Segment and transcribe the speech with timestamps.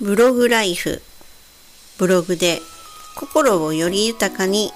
[0.00, 1.00] ブログライフ。
[1.98, 2.60] ブログで
[3.14, 4.72] 心をより豊かに。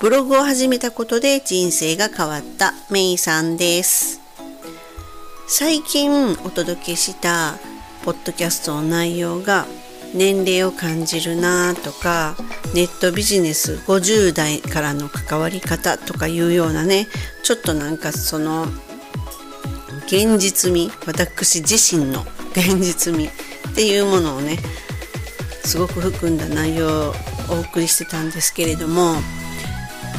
[0.00, 2.74] ブログを始めたことで人生が変わった。
[2.90, 4.20] メイさんです。
[5.46, 6.10] 最近
[6.44, 7.60] お届けした。
[8.04, 9.66] ポッドキャストの内容が。
[10.12, 12.36] 年齢を感じるなとか。
[12.74, 13.76] ネットビジネス。
[13.86, 15.98] 50代からの関わり方。
[15.98, 17.06] とかいうようなね。
[17.44, 18.66] ちょっとなんかその。
[20.06, 20.90] 現実味。
[21.06, 23.30] 私自身の現実味。
[23.70, 24.58] っていうものをね
[25.64, 27.14] すごく含んだ内容を
[27.50, 29.14] お送りしてたんですけれども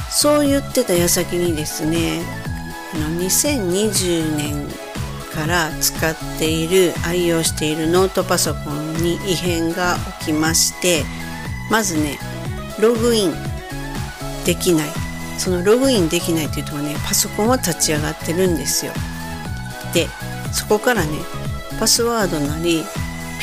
[0.09, 2.22] そう言ってた矢先にですね
[2.94, 4.68] 2020年
[5.34, 11.04] から使っている愛用しているノートパソコンに異変が起きまして
[11.70, 12.20] まずね
[12.80, 13.34] ログイン
[14.45, 14.90] できない。
[15.38, 18.94] そのログインできないというとねパソコンは立ち上がってるんですよ。
[19.92, 20.08] で
[20.52, 21.18] そこからね
[21.80, 22.84] パスワードなり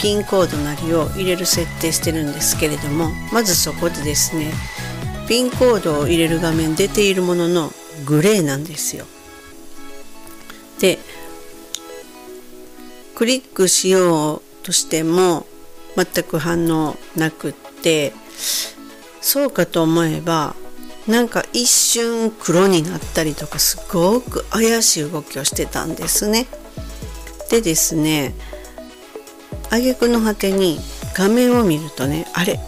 [0.01, 4.53] ピンコードなりを入れる設定してるんですけれどもまずそこでですね
[5.29, 7.71] ピンコードを入れる画面出ているものの
[8.07, 9.07] グレーなんですよ
[10.81, 10.99] で
[13.17, 15.47] クリックしようとしても
[15.97, 18.13] 全く反応なくって
[19.21, 20.55] そうかと思えば
[21.09, 26.47] なんか一瞬黒になったりとかすごく怪しい動きをしてたんですね。
[27.51, 28.35] でですね
[29.77, 30.79] 挙句の果てに
[31.15, 32.59] 画面を見るとねあれ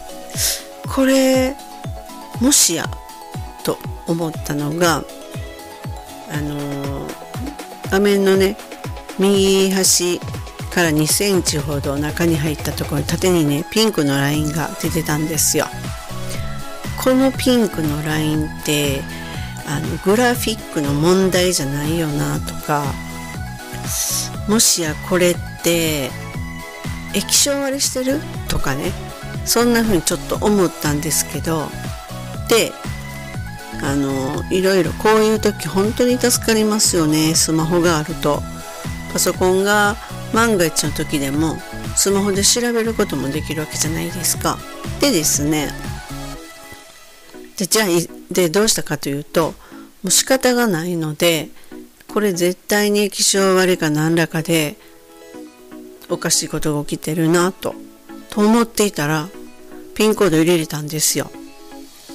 [0.89, 1.57] これ
[2.41, 2.87] もしや
[3.65, 5.05] と思ったのが
[6.33, 8.57] あのー、画面のね
[9.19, 10.20] 右端
[10.70, 15.67] から2センチほど中に入ったところ縦にねピンクのラインが出てたんですよ。
[17.03, 19.01] このピンクのラインって
[19.67, 22.85] あのグラフィックの問題じゃないよなとか
[24.48, 26.11] もしやこれって
[27.14, 28.20] 液晶割れしてる？
[28.48, 28.92] とかね。
[29.44, 31.69] そんな風にちょっと思ったんですけど。
[32.48, 32.72] で
[33.83, 37.35] あのいろいろこういう時本当に助かりますよね。
[37.35, 38.42] スマホがあると。
[39.12, 39.96] パソコンが
[40.33, 41.57] 万が一の時でも
[41.96, 44.58] スマホで調べることもできるわけじゃないですか。
[45.01, 45.68] でですね。
[47.56, 47.86] でじゃあ
[48.30, 49.55] でどうしたかというとも
[50.05, 51.48] う仕方がないので
[52.08, 54.77] これ絶対に液晶割れか何らかで
[56.11, 57.75] おかしいことが起きてるなと
[58.31, 59.29] と思っていたら
[59.95, 61.31] ピンコード入れれたんですよ。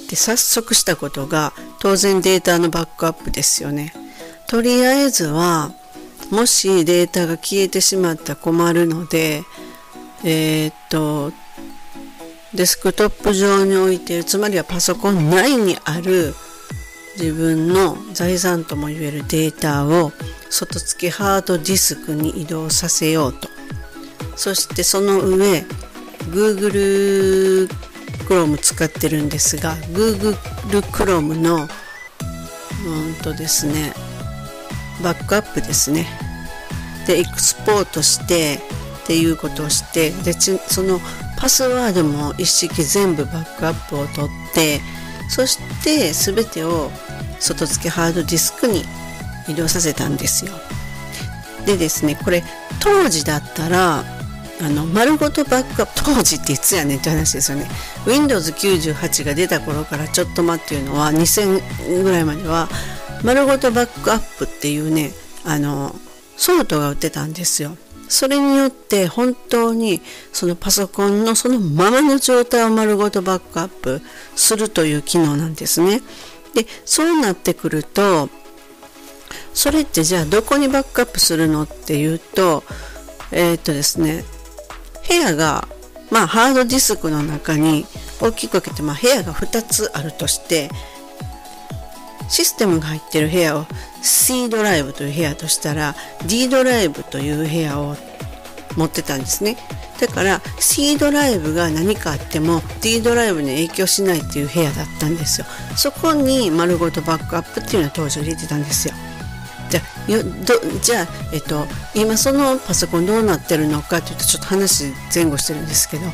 [0.08, 3.92] で早速したことが当然データのバックアップですよね。
[4.48, 5.72] とりあえずは
[6.30, 9.42] もしデータが消えてしまったら困るので
[10.24, 11.32] えー、っと
[12.54, 16.34] デスクトップ上に置いているつまりはパソコン内にある
[17.18, 20.12] 自分の財産ともいえるデータを
[20.50, 23.48] 外付けハードディスクに移動させようと
[24.36, 25.64] そしてその上
[26.30, 27.68] Google
[28.28, 30.36] Chrome 使ってるんですが Google
[30.92, 31.68] Chrome の
[32.86, 33.92] うんとですね
[35.02, 36.06] バックアップですね。
[37.06, 38.60] でエクスポートして
[39.04, 41.00] っていうことをしてでその
[41.38, 44.80] パスワードも一式全部バックアップを取って
[45.28, 46.90] そして全てを
[47.38, 48.84] 外付けハードディスクに
[49.48, 50.52] 移動させたんですよ。
[51.66, 52.42] でですねこれ
[52.80, 54.04] 当時だったら
[54.60, 57.68] あの丸ごとバックアップ当時っていつやねんって話ですよね。
[58.06, 62.68] Windows98 が出た頃からちょっと待っていうのは2000ぐらいまでは
[63.22, 65.12] 丸ごとバックアップっていうね
[65.44, 65.94] あの
[66.36, 67.76] ソフトが売ってたんですよ。
[68.08, 70.00] それによって本当に
[70.32, 74.00] そのパソコンのそのままの状態を丸ごとバックアップ
[74.36, 76.02] するという機能なんですね。
[76.54, 78.30] でそうなってくると
[79.52, 82.62] それってじゃあどこにバックアップするのっていうと
[83.32, 84.24] えー、っとですね
[85.08, 85.66] 部屋が、
[86.10, 87.86] まあ、ハードディスクの中に
[88.20, 90.70] 大きく分けて、まあ、部屋が2つあるとして
[92.28, 93.66] システムが入ってる部屋を
[94.02, 95.94] C ドライブという部屋としたら
[96.26, 97.96] D ドライブという部屋を
[98.76, 99.56] 持ってたんですね。
[100.00, 105.46] だから C ドライブが何かあっても D ドライブに影響しないっていう部屋だったんですよ。
[105.76, 108.94] そこに丸ごとバックアップっていうのを当時入れてたんですよ。
[110.08, 116.06] よどじゃあ、えっと、今そのパソコンどうなってるのかっていうとちょっと話前後してるんですけど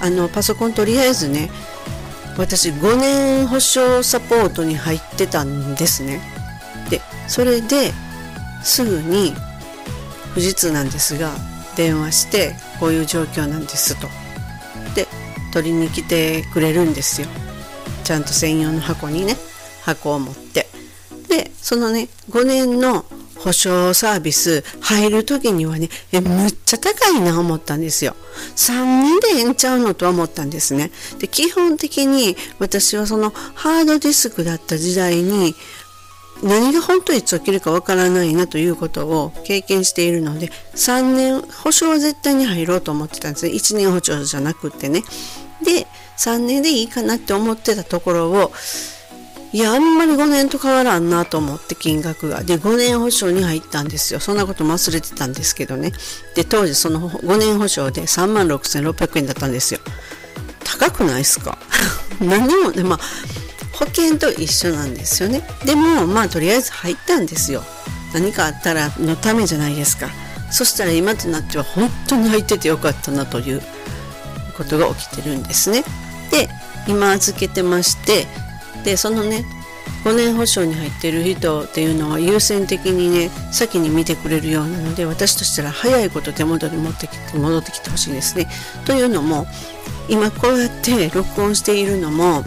[0.00, 1.50] あのパソコンとりあえずね
[2.36, 6.20] 私5年保証サポートに入ってたんですね。
[6.88, 7.92] でそれで
[8.62, 9.34] すぐに
[10.30, 11.32] 富士通なんですが
[11.76, 14.08] 電話してこういう状況なんですと。
[14.94, 15.06] で
[15.52, 17.28] 取りに来てくれるんですよ。
[18.04, 19.36] ちゃんと専用の箱にね
[19.82, 20.66] 箱を持って。
[21.28, 23.04] でそのね5年の
[23.42, 28.14] 保証サービス入る時にはね、え、むっちゃ高いな思ったんですよ。
[28.56, 30.90] 3年でええんちゃうのとは思ったんですね。
[31.18, 35.54] で、基本的に私はそのハードディスクだった時代に
[36.42, 43.52] 何が本当にいつ起きるかわからないなということを経験しているので、3年保証は絶対に入ろうと思ってたんですね。
[43.52, 45.04] 1年保証じゃなくってね。
[45.64, 45.86] で、
[46.18, 48.52] 3年でいいかなって思ってたところを、
[49.52, 52.42] いや、あんまり5年と変わらんなと思って金額が。
[52.42, 54.20] で、5年保証に入ったんですよ。
[54.20, 55.92] そんなことも忘れてたんですけどね。
[56.34, 59.80] で、当時その5年保証で36,600円だったんですよ。
[60.64, 61.58] 高くないですか？
[62.20, 63.00] 何もね、まあ、
[63.72, 65.46] 保険と一緒なんですよね。
[65.66, 67.62] でも、まあ、とりあえず入ったんですよ。
[68.14, 70.08] 何かあったらのためじゃないですか。
[70.50, 73.62] そしたら今となっては本当に入っててよかったなという
[74.56, 75.84] ことが起きてるんですね。
[76.30, 76.48] で、
[76.86, 78.26] 今預けてまして、
[78.84, 79.44] でそのね
[80.04, 88.48] 5年保証に入ってる人っていうのは優先的にね先に見てくれるようなので私としたら早いこと手元に持ってきて戻ってきてほしいですね。
[88.84, 89.46] というのも
[90.08, 92.42] 今こうやって録音しているのも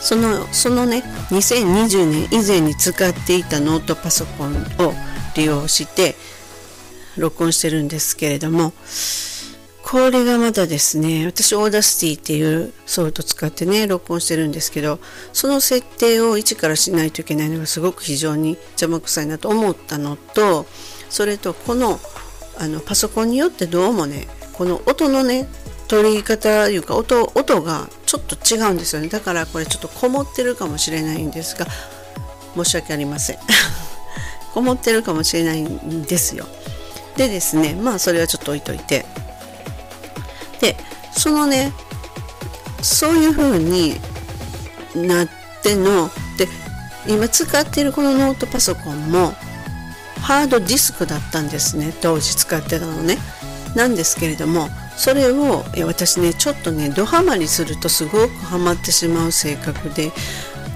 [0.00, 4.94] そのそのね2020年以前に使っていたノートパソコンを
[5.36, 6.16] 利用して
[7.16, 8.72] 録音してるんですけれども
[9.92, 14.98] これがまだですね、私 Audacity っていうソフト使ってね、録音してるんですけど、
[15.34, 20.64] その設定を一からしないといけないのがすごく非常に邪魔くさいなと思ったのと、
[21.10, 22.00] それとこの
[22.56, 25.46] あのパソコンによってどうもね、この音のね、
[25.88, 29.08] 取り方というか音、音がちょっと違うんですよね。
[29.08, 31.66] だからこれちょっとこもってるかもしれないんですが、
[32.56, 33.38] 申し訳ありません。
[34.54, 36.46] こもってるかもしれないんですよ。
[37.18, 39.04] でですね、まあそれはちょっと置いといて、
[40.62, 40.76] で
[41.10, 41.72] そのね
[42.80, 43.96] そういう風に
[44.96, 45.28] なっ
[45.62, 46.48] てので
[47.06, 49.32] 今使っているこのノートパソコンも
[50.22, 53.18] ハードディスクだったんですね当時使ってたのね。
[53.74, 60.12] なんですけれどもそれを私ねちょっとねドハマりするとすごくハマってしまう性格で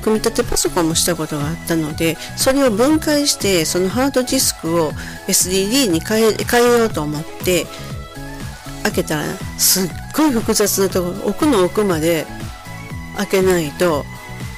[0.02, 4.92] 組み立てパソコンもしたことがあったのでそれを分解してそのハードディスクを
[5.28, 7.66] SDD に変え変えようと思って
[8.86, 9.24] 開けたら
[9.58, 12.24] すっごい複雑なところ奥の奥まで
[13.16, 14.04] 開けないと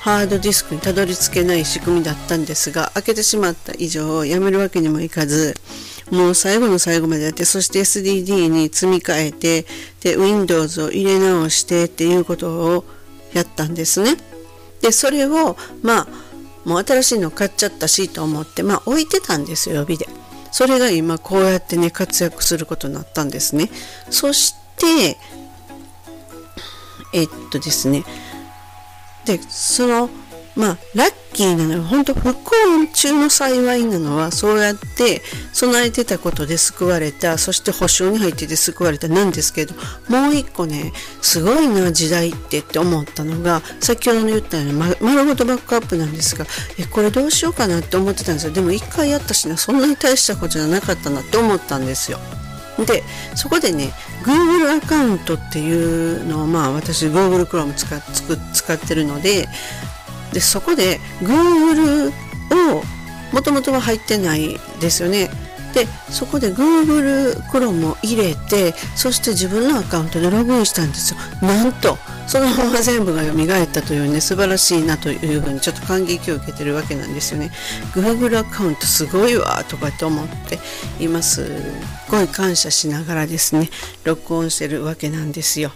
[0.01, 5.55] ハードディスクにたどり着けない仕組みだったんですが開けてしまった以上やめるわけにもいかず
[6.11, 9.65] もう最後の最後までやってそして SDD に積み替えて
[10.03, 12.85] で Windows を入れ直してっていうことを
[13.33, 14.17] やったんですね。
[14.81, 16.07] でそれをまあ
[16.65, 20.18] もう新しいの買っちゃったしと思ってまあ置いてたんですよ予備で。
[20.51, 23.71] それが今こうやってね活躍することになったんですね。
[24.11, 25.17] そして
[27.13, 28.05] えっとですね。
[29.25, 30.11] でその
[30.59, 35.23] まあラッキーなのは本当不幸中の幸いなのはそうやって
[35.53, 37.39] 備えてたことで救われた。
[37.39, 39.07] そして保証に入ってて救われた。
[39.07, 39.75] なんですけど
[40.09, 46.45] もう一個ねすごいな時代ってって思ったのが先ほど言ったように、ま、丸ごとバックアップなんですが
[46.77, 48.53] えこれどうしようかなって思ってたんですよ。
[48.53, 52.19] でも一回やったしなそんなに大したことじゃなかったなって思ったんですよ。
[52.85, 53.03] で
[53.35, 53.93] そこでね
[54.25, 57.87] Google アカウントっていうのをまあ私 Google Chrome 使
[58.53, 59.49] 使ってるので
[60.33, 62.13] でそこで Google
[62.71, 62.83] を
[63.33, 65.31] もともとは入ってないですよね。
[65.75, 71.21] でそこで Google Chrome を入れてそして自分のアカウントでログインしたんですよ。
[71.43, 77.51] なんとそのまま全部が蘇ったというね素晴らしいなというふうにちょっと感激を受けてるわけなんですよね。
[77.93, 80.59] Google アカウントすごいわとかって思って
[80.99, 81.47] 今すっ
[82.11, 83.69] ごい感謝しながらですね
[84.05, 85.71] 録音してるわけなんですよ。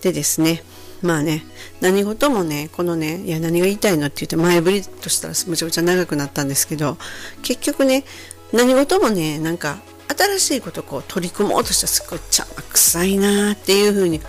[0.00, 0.62] でですね
[1.02, 1.44] まあね、
[1.80, 6.98] 何事もね、このね、いや何が言いたいのって言って前振りとしたらむちゃむちゃ長くなったんですけど、
[7.42, 8.04] 結局ね、
[8.52, 9.78] 何事もね、なんか
[10.16, 14.20] 新しいことこう取り組もうとしたらすごい邪魔くさいなっていうふうに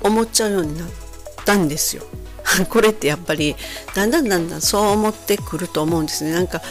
[0.00, 0.88] 思っちゃうようになっ
[1.44, 2.04] たんですよ。
[2.68, 3.56] これってやっぱり
[3.94, 6.32] だんだんだんだんそう思ってくると思うんですね。
[6.32, 6.62] なんか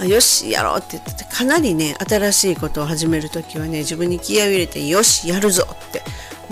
[0.00, 6.02] よしやろうって言っててかなりね新しいことを始める時はね自分に気合を入れてよしやるぞって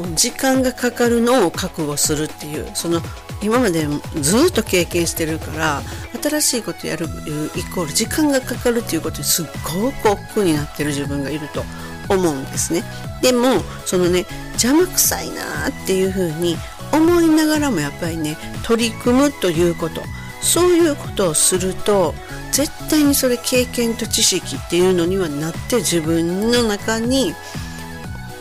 [0.01, 3.03] もう時間がかかるのを覚悟するっていうその
[3.43, 3.87] 今まで
[4.21, 5.83] ずっと経験してるから
[6.23, 7.07] 新しいことやる
[7.55, 11.63] イコール時間がかかるっていうことにすっごく億劫になってる自分がいると
[12.09, 12.83] 思うんですね。
[13.23, 16.57] でもそのね邪魔くさいなっていうふうに
[16.93, 20.03] 思いながらもやっぱりね取り組むということ。
[20.43, 22.15] そういうことをすると
[22.51, 27.35] 絶対にそれ経験と知識っていうのにはなって自分の中に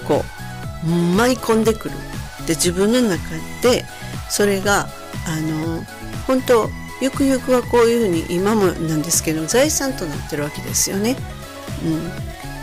[0.07, 0.38] こう
[0.85, 1.95] 舞い込んでくる
[2.47, 3.19] で自分の中
[3.61, 3.85] で
[4.29, 4.87] それが
[5.27, 5.83] あの
[6.27, 6.69] 本当
[7.01, 11.15] ゆくゆくはこういうふうに今もなんですけど財産となってるわけですよね。
[11.83, 12.09] うん、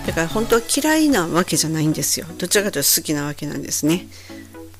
[0.06, 4.06] だから本当は嫌いなわけじゃないんですよどちらかというと好きなわけなんですね。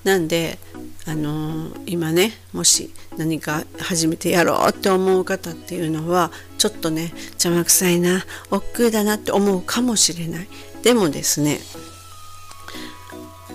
[0.05, 0.59] なんで
[1.07, 10.49] あのー、今ねもし何か始めてやろうって思う方っていうのはちょっとね邪魔くさいな億劫だなって思うかもしれない
[10.83, 11.61] でもですね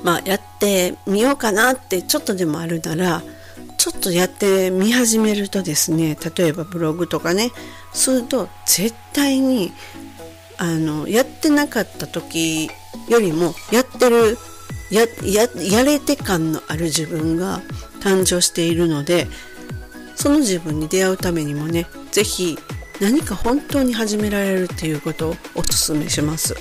[0.04, 3.22] まあやってみようかなってちょっとでもあるなら
[3.78, 7.52] ちょっとやってみ始めるとですね例えばブログとかね
[7.94, 9.72] すると絶対に
[10.58, 12.70] あのやってなかった時
[13.10, 14.38] よりもやってる
[14.92, 17.62] ややれて感のある自分が
[18.02, 19.28] 誕生しているので
[20.16, 22.58] その自分に出会うためにもね是非
[23.00, 26.56] 何か本当に始められるっていうことをお勧めします。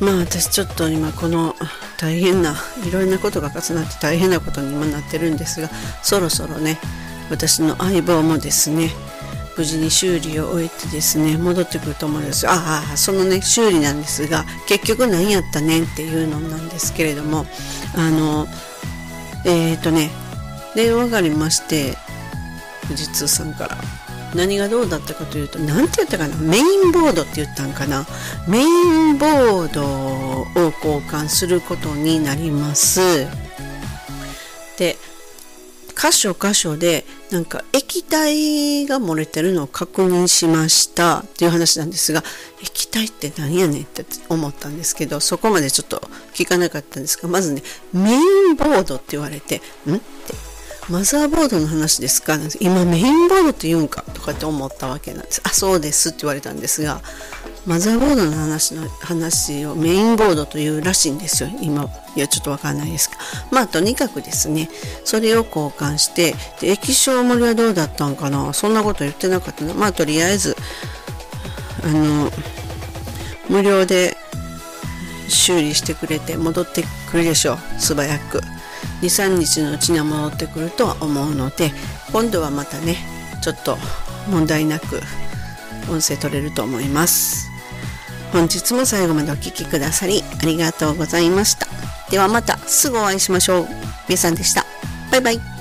[0.00, 1.54] まあ私ちょっと今この
[1.98, 2.54] 大変な
[2.86, 5.68] いろんなことが重なって大変なことにもなってるんですが
[6.02, 6.78] そろそろね
[7.30, 8.90] 私の相棒もですね
[9.56, 12.48] 無事に修理を終えてですね戻ってくると思うんです。
[12.48, 17.46] ああそのね修理なんですが結局何やったねんっていうのなんですけれども
[17.96, 18.46] あの
[19.44, 20.10] えっ、ー、とね
[20.74, 21.96] 電話がありまして
[22.82, 24.03] 富士通さんから。
[24.34, 26.36] 何がどうだったかというと何て言ったかな？
[26.36, 28.06] メインボードって言ったんかな？
[28.48, 33.26] メインボードを交換することになります。
[34.76, 34.96] で
[35.96, 41.20] 箇所箇所でなんか液体が漏れてるのを確認しました。
[41.20, 42.24] っていう話なんですが
[42.60, 45.98] 液体って何やねんって思ったんですけどそこまでちょっと
[46.34, 47.62] 聞かなかったんですがまずね
[47.92, 48.16] メイ
[48.50, 49.94] ンボードって言われてん？
[49.94, 50.53] って
[50.90, 52.38] マザーボードの話ですか？
[52.60, 55.40] 今メインボードって言うんかとかって思ったわけなんです。
[55.44, 57.00] あ、そうですって言われたんですが、
[57.66, 61.48] マザーボードの話の話をメインボードというらしいんですよ。
[61.62, 63.16] 今、いや、ちょっとわかんないですが。
[63.50, 64.68] まあ、とにかくですね、
[65.04, 68.52] それを交換して、で、液晶盛りはどうだったんかな？
[68.52, 69.72] そんなこと言ってなかったな。
[69.72, 70.54] まあ、とりあえず、
[71.82, 72.30] あの、
[73.48, 74.18] 無料で
[75.28, 77.58] 修理してくれて戻ってくるでしょう。
[77.80, 78.42] 素早く。
[79.02, 81.72] 23日のうちに戻ってくるとは思うので
[82.12, 82.96] 今度はまたね
[83.42, 83.76] ちょっと
[84.30, 85.00] 問題なく
[85.90, 87.50] 音声取れると思います。
[88.32, 91.68] 本日も最後までお聴きくださりありがとうございました。
[92.10, 93.68] ではまたすぐお会いしましょう。
[94.08, 94.64] 皆さんでした。
[95.10, 95.53] バイバイ。